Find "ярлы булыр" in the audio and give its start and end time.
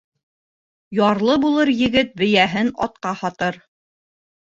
1.01-1.73